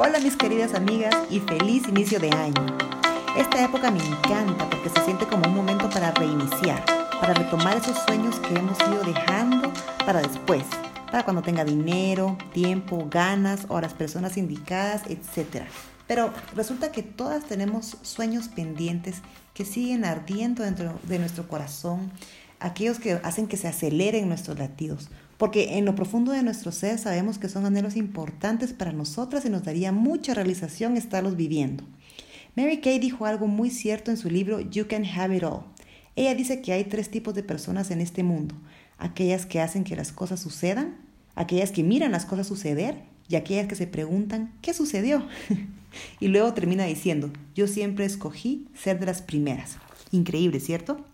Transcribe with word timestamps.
Hola 0.00 0.20
mis 0.20 0.36
queridas 0.36 0.74
amigas 0.74 1.12
y 1.28 1.40
feliz 1.40 1.88
inicio 1.88 2.20
de 2.20 2.30
año. 2.30 2.78
Esta 3.36 3.64
época 3.64 3.90
me 3.90 3.98
encanta 3.98 4.70
porque 4.70 4.90
se 4.90 5.04
siente 5.04 5.26
como 5.26 5.48
un 5.48 5.56
momento 5.56 5.90
para 5.90 6.12
reiniciar, 6.12 6.84
para 7.20 7.34
retomar 7.34 7.76
esos 7.78 7.98
sueños 8.04 8.38
que 8.38 8.54
hemos 8.54 8.78
ido 8.78 9.02
dejando 9.02 9.72
para 10.06 10.20
después, 10.20 10.62
para 11.10 11.24
cuando 11.24 11.42
tenga 11.42 11.64
dinero, 11.64 12.38
tiempo, 12.52 13.08
ganas 13.10 13.66
o 13.66 13.80
las 13.80 13.92
personas 13.92 14.36
indicadas, 14.36 15.02
etc. 15.08 15.64
Pero 16.06 16.32
resulta 16.54 16.92
que 16.92 17.02
todas 17.02 17.46
tenemos 17.46 17.96
sueños 18.02 18.46
pendientes 18.46 19.16
que 19.52 19.64
siguen 19.64 20.04
ardiendo 20.04 20.62
dentro 20.62 20.96
de 21.02 21.18
nuestro 21.18 21.48
corazón, 21.48 22.12
aquellos 22.60 23.00
que 23.00 23.14
hacen 23.24 23.48
que 23.48 23.56
se 23.56 23.66
aceleren 23.66 24.28
nuestros 24.28 24.60
latidos, 24.60 25.08
porque 25.38 25.78
en 25.78 25.84
lo 25.84 25.94
profundo 25.94 26.32
de 26.32 26.42
nuestro 26.42 26.72
ser 26.72 26.98
sabemos 26.98 27.38
que 27.38 27.48
son 27.48 27.64
anhelos 27.64 27.96
importantes 27.96 28.72
para 28.72 28.92
nosotras 28.92 29.44
y 29.44 29.50
nos 29.50 29.62
daría 29.62 29.92
mucha 29.92 30.34
realización 30.34 30.96
estarlos 30.96 31.36
viviendo. 31.36 31.84
Mary 32.56 32.80
Kay 32.80 32.98
dijo 32.98 33.24
algo 33.24 33.46
muy 33.46 33.70
cierto 33.70 34.10
en 34.10 34.16
su 34.16 34.28
libro 34.28 34.60
You 34.60 34.88
Can 34.88 35.04
Have 35.06 35.36
It 35.36 35.44
All. 35.44 35.62
Ella 36.16 36.34
dice 36.34 36.60
que 36.60 36.72
hay 36.72 36.84
tres 36.84 37.08
tipos 37.08 37.34
de 37.34 37.44
personas 37.44 37.92
en 37.92 38.00
este 38.00 38.24
mundo, 38.24 38.56
aquellas 38.98 39.46
que 39.46 39.60
hacen 39.60 39.84
que 39.84 39.94
las 39.94 40.10
cosas 40.10 40.40
sucedan, 40.40 40.96
aquellas 41.36 41.70
que 41.70 41.84
miran 41.84 42.10
las 42.10 42.26
cosas 42.26 42.48
suceder 42.48 42.96
y 43.28 43.36
aquellas 43.36 43.68
que 43.68 43.76
se 43.76 43.86
preguntan 43.86 44.52
¿qué 44.60 44.74
sucedió? 44.74 45.24
y 46.20 46.26
luego 46.26 46.52
termina 46.52 46.84
diciendo, 46.84 47.30
yo 47.54 47.68
siempre 47.68 48.04
escogí 48.04 48.66
ser 48.74 48.98
de 48.98 49.06
las 49.06 49.22
primeras. 49.22 49.76
Increíble, 50.10 50.58
¿cierto? 50.58 51.04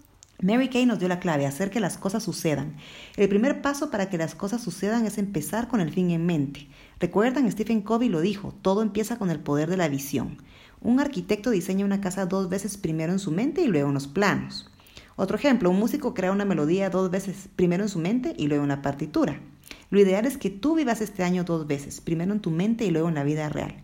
Mary 0.44 0.68
Kay 0.68 0.84
nos 0.84 0.98
dio 0.98 1.08
la 1.08 1.20
clave, 1.20 1.46
hacer 1.46 1.70
que 1.70 1.80
las 1.80 1.96
cosas 1.96 2.22
sucedan. 2.22 2.76
El 3.16 3.30
primer 3.30 3.62
paso 3.62 3.90
para 3.90 4.10
que 4.10 4.18
las 4.18 4.34
cosas 4.34 4.62
sucedan 4.62 5.06
es 5.06 5.16
empezar 5.16 5.68
con 5.68 5.80
el 5.80 5.90
fin 5.90 6.10
en 6.10 6.26
mente. 6.26 6.68
Recuerdan, 7.00 7.50
Stephen 7.50 7.80
Covey 7.80 8.10
lo 8.10 8.20
dijo, 8.20 8.54
todo 8.60 8.82
empieza 8.82 9.16
con 9.16 9.30
el 9.30 9.40
poder 9.40 9.70
de 9.70 9.78
la 9.78 9.88
visión. 9.88 10.36
Un 10.82 11.00
arquitecto 11.00 11.48
diseña 11.48 11.86
una 11.86 12.02
casa 12.02 12.26
dos 12.26 12.50
veces 12.50 12.76
primero 12.76 13.10
en 13.10 13.20
su 13.20 13.30
mente 13.30 13.62
y 13.62 13.68
luego 13.68 13.88
en 13.88 13.94
los 13.94 14.06
planos. 14.06 14.70
Otro 15.16 15.38
ejemplo, 15.38 15.70
un 15.70 15.78
músico 15.78 16.12
crea 16.12 16.30
una 16.30 16.44
melodía 16.44 16.90
dos 16.90 17.10
veces, 17.10 17.48
primero 17.56 17.84
en 17.84 17.88
su 17.88 17.98
mente 17.98 18.34
y 18.36 18.46
luego 18.46 18.64
en 18.64 18.68
la 18.68 18.82
partitura. 18.82 19.40
Lo 19.88 19.98
ideal 19.98 20.26
es 20.26 20.36
que 20.36 20.50
tú 20.50 20.74
vivas 20.74 21.00
este 21.00 21.22
año 21.22 21.44
dos 21.44 21.66
veces, 21.66 22.02
primero 22.02 22.34
en 22.34 22.40
tu 22.40 22.50
mente 22.50 22.84
y 22.84 22.90
luego 22.90 23.08
en 23.08 23.14
la 23.14 23.24
vida 23.24 23.48
real. 23.48 23.76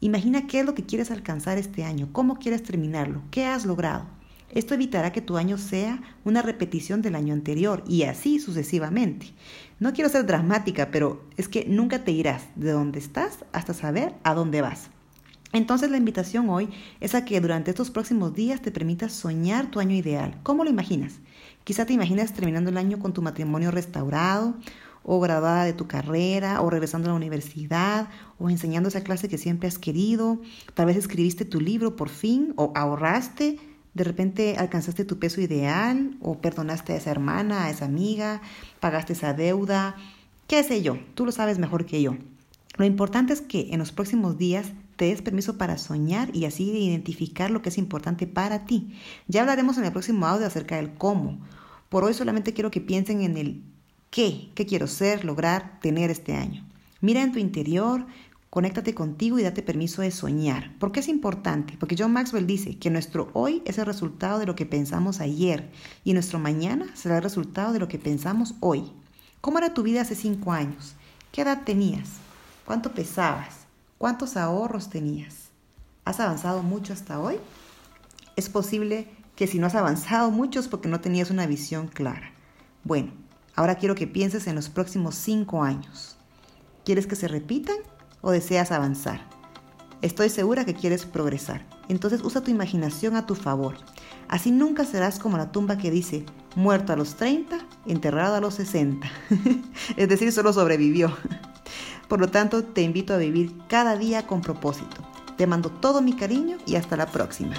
Imagina 0.00 0.46
qué 0.46 0.60
es 0.60 0.64
lo 0.64 0.74
que 0.74 0.86
quieres 0.86 1.10
alcanzar 1.10 1.58
este 1.58 1.84
año, 1.84 2.08
cómo 2.12 2.38
quieres 2.38 2.62
terminarlo, 2.62 3.20
qué 3.30 3.44
has 3.44 3.66
logrado. 3.66 4.17
Esto 4.50 4.74
evitará 4.74 5.12
que 5.12 5.20
tu 5.20 5.36
año 5.36 5.58
sea 5.58 6.00
una 6.24 6.42
repetición 6.42 7.02
del 7.02 7.14
año 7.14 7.34
anterior 7.34 7.84
y 7.86 8.04
así 8.04 8.38
sucesivamente. 8.38 9.32
No 9.78 9.92
quiero 9.92 10.08
ser 10.08 10.26
dramática, 10.26 10.90
pero 10.90 11.24
es 11.36 11.48
que 11.48 11.66
nunca 11.66 12.04
te 12.04 12.12
irás 12.12 12.44
de 12.56 12.72
donde 12.72 12.98
estás 12.98 13.44
hasta 13.52 13.74
saber 13.74 14.14
a 14.24 14.34
dónde 14.34 14.62
vas. 14.62 14.90
Entonces 15.52 15.90
la 15.90 15.96
invitación 15.96 16.50
hoy 16.50 16.68
es 17.00 17.14
a 17.14 17.24
que 17.24 17.40
durante 17.40 17.70
estos 17.70 17.90
próximos 17.90 18.34
días 18.34 18.60
te 18.60 18.70
permitas 18.70 19.12
soñar 19.12 19.70
tu 19.70 19.80
año 19.80 19.94
ideal. 19.94 20.38
¿Cómo 20.42 20.64
lo 20.64 20.70
imaginas? 20.70 21.20
Quizá 21.64 21.86
te 21.86 21.94
imaginas 21.94 22.32
terminando 22.32 22.70
el 22.70 22.76
año 22.76 22.98
con 22.98 23.12
tu 23.12 23.22
matrimonio 23.22 23.70
restaurado 23.70 24.56
o 25.10 25.20
graduada 25.20 25.64
de 25.64 25.72
tu 25.72 25.86
carrera, 25.86 26.60
o 26.60 26.68
regresando 26.68 27.08
a 27.08 27.12
la 27.12 27.16
universidad, 27.16 28.08
o 28.38 28.50
enseñando 28.50 28.90
esa 28.90 29.02
clase 29.02 29.28
que 29.28 29.38
siempre 29.38 29.66
has 29.66 29.78
querido. 29.78 30.38
Tal 30.74 30.84
vez 30.84 30.98
escribiste 30.98 31.46
tu 31.46 31.62
libro 31.62 31.96
por 31.96 32.10
fin, 32.10 32.52
o 32.56 32.72
ahorraste 32.74 33.58
de 33.94 34.04
repente 34.04 34.56
alcanzaste 34.58 35.04
tu 35.04 35.18
peso 35.18 35.40
ideal 35.40 36.16
o 36.20 36.38
perdonaste 36.38 36.92
a 36.92 36.96
esa 36.96 37.10
hermana, 37.10 37.64
a 37.64 37.70
esa 37.70 37.84
amiga, 37.84 38.40
pagaste 38.80 39.12
esa 39.12 39.32
deuda, 39.32 39.96
qué 40.46 40.62
sé 40.62 40.82
yo, 40.82 40.98
tú 41.14 41.24
lo 41.24 41.32
sabes 41.32 41.58
mejor 41.58 41.86
que 41.86 42.02
yo. 42.02 42.16
Lo 42.76 42.84
importante 42.84 43.32
es 43.32 43.40
que 43.40 43.68
en 43.72 43.80
los 43.80 43.92
próximos 43.92 44.38
días 44.38 44.72
te 44.96 45.06
des 45.06 45.22
permiso 45.22 45.58
para 45.58 45.78
soñar 45.78 46.34
y 46.34 46.44
así 46.44 46.70
identificar 46.70 47.50
lo 47.50 47.62
que 47.62 47.68
es 47.68 47.78
importante 47.78 48.26
para 48.26 48.64
ti. 48.66 48.94
Ya 49.26 49.40
hablaremos 49.42 49.78
en 49.78 49.84
el 49.84 49.92
próximo 49.92 50.26
audio 50.26 50.46
acerca 50.46 50.76
del 50.76 50.94
cómo. 50.94 51.38
Por 51.88 52.04
hoy 52.04 52.14
solamente 52.14 52.52
quiero 52.52 52.70
que 52.70 52.80
piensen 52.80 53.22
en 53.22 53.36
el 53.36 53.62
qué, 54.10 54.50
qué 54.54 54.66
quiero 54.66 54.86
ser, 54.86 55.24
lograr, 55.24 55.78
tener 55.80 56.10
este 56.10 56.34
año. 56.34 56.64
Mira 57.00 57.22
en 57.22 57.32
tu 57.32 57.38
interior, 57.38 58.06
Conéctate 58.58 58.92
contigo 58.92 59.38
y 59.38 59.44
date 59.44 59.62
permiso 59.62 60.02
de 60.02 60.10
soñar. 60.10 60.76
¿Por 60.80 60.90
qué 60.90 60.98
es 60.98 61.06
importante? 61.06 61.76
Porque 61.78 61.94
John 61.96 62.12
Maxwell 62.12 62.44
dice 62.44 62.76
que 62.76 62.90
nuestro 62.90 63.30
hoy 63.32 63.62
es 63.64 63.78
el 63.78 63.86
resultado 63.86 64.40
de 64.40 64.46
lo 64.46 64.56
que 64.56 64.66
pensamos 64.66 65.20
ayer 65.20 65.70
y 66.02 66.12
nuestro 66.12 66.40
mañana 66.40 66.86
será 66.96 67.18
el 67.18 67.22
resultado 67.22 67.72
de 67.72 67.78
lo 67.78 67.86
que 67.86 68.00
pensamos 68.00 68.56
hoy. 68.58 68.90
¿Cómo 69.40 69.58
era 69.58 69.74
tu 69.74 69.84
vida 69.84 70.00
hace 70.00 70.16
cinco 70.16 70.50
años? 70.50 70.96
¿Qué 71.30 71.42
edad 71.42 71.62
tenías? 71.64 72.08
¿Cuánto 72.64 72.90
pesabas? 72.90 73.58
¿Cuántos 73.96 74.36
ahorros 74.36 74.90
tenías? 74.90 75.50
¿Has 76.04 76.18
avanzado 76.18 76.64
mucho 76.64 76.92
hasta 76.92 77.20
hoy? 77.20 77.36
Es 78.34 78.48
posible 78.48 79.06
que 79.36 79.46
si 79.46 79.60
no 79.60 79.68
has 79.68 79.76
avanzado 79.76 80.32
mucho 80.32 80.58
es 80.58 80.66
porque 80.66 80.88
no 80.88 81.00
tenías 81.00 81.30
una 81.30 81.46
visión 81.46 81.86
clara. 81.86 82.32
Bueno, 82.82 83.12
ahora 83.54 83.76
quiero 83.76 83.94
que 83.94 84.08
pienses 84.08 84.48
en 84.48 84.56
los 84.56 84.68
próximos 84.68 85.14
cinco 85.14 85.62
años. 85.62 86.16
¿Quieres 86.84 87.06
que 87.06 87.14
se 87.14 87.28
repitan 87.28 87.76
o 88.20 88.30
deseas 88.30 88.72
avanzar. 88.72 89.20
Estoy 90.00 90.30
segura 90.30 90.64
que 90.64 90.74
quieres 90.74 91.06
progresar. 91.06 91.66
Entonces 91.88 92.22
usa 92.22 92.42
tu 92.42 92.50
imaginación 92.50 93.16
a 93.16 93.26
tu 93.26 93.34
favor. 93.34 93.76
Así 94.28 94.50
nunca 94.50 94.84
serás 94.84 95.18
como 95.18 95.36
la 95.38 95.50
tumba 95.50 95.78
que 95.78 95.90
dice, 95.90 96.24
muerto 96.54 96.92
a 96.92 96.96
los 96.96 97.16
30, 97.16 97.58
enterrado 97.86 98.36
a 98.36 98.40
los 98.40 98.54
60. 98.54 99.10
es 99.96 100.08
decir, 100.08 100.30
solo 100.32 100.52
sobrevivió. 100.52 101.16
Por 102.08 102.20
lo 102.20 102.28
tanto, 102.28 102.64
te 102.64 102.82
invito 102.82 103.14
a 103.14 103.18
vivir 103.18 103.52
cada 103.68 103.96
día 103.96 104.26
con 104.26 104.40
propósito. 104.40 104.96
Te 105.36 105.46
mando 105.46 105.70
todo 105.70 106.00
mi 106.00 106.14
cariño 106.14 106.58
y 106.66 106.76
hasta 106.76 106.96
la 106.96 107.06
próxima. 107.06 107.54